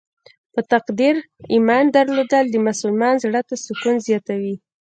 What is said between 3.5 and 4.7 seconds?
سکون زیاتوي.